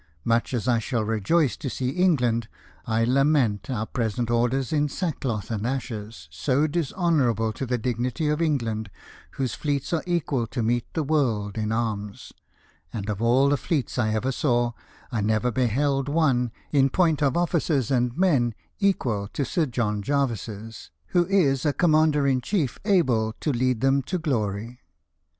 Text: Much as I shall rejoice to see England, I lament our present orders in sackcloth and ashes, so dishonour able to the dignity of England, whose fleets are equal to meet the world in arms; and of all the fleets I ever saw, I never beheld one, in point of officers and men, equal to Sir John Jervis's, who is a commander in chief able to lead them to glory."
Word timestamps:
Much 0.23 0.51
as 0.51 0.67
I 0.67 0.79
shall 0.79 1.03
rejoice 1.03 1.55
to 1.57 1.69
see 1.69 1.89
England, 1.91 2.47
I 2.87 3.03
lament 3.03 3.69
our 3.69 3.85
present 3.85 4.31
orders 4.31 4.73
in 4.73 4.89
sackcloth 4.89 5.51
and 5.51 5.67
ashes, 5.67 6.27
so 6.31 6.65
dishonour 6.65 7.29
able 7.29 7.53
to 7.53 7.67
the 7.67 7.77
dignity 7.77 8.27
of 8.27 8.41
England, 8.41 8.89
whose 9.33 9.53
fleets 9.53 9.93
are 9.93 10.01
equal 10.07 10.47
to 10.47 10.63
meet 10.63 10.91
the 10.95 11.03
world 11.03 11.55
in 11.55 11.71
arms; 11.71 12.33
and 12.91 13.11
of 13.11 13.21
all 13.21 13.49
the 13.49 13.57
fleets 13.57 13.99
I 13.99 14.09
ever 14.15 14.31
saw, 14.31 14.71
I 15.11 15.21
never 15.21 15.51
beheld 15.51 16.09
one, 16.09 16.51
in 16.71 16.89
point 16.89 17.21
of 17.21 17.37
officers 17.37 17.91
and 17.91 18.17
men, 18.17 18.55
equal 18.79 19.27
to 19.33 19.45
Sir 19.45 19.67
John 19.67 20.01
Jervis's, 20.01 20.89
who 21.09 21.27
is 21.27 21.63
a 21.63 21.73
commander 21.73 22.25
in 22.25 22.41
chief 22.41 22.79
able 22.85 23.33
to 23.39 23.51
lead 23.51 23.81
them 23.81 24.01
to 24.01 24.17
glory." 24.17 24.79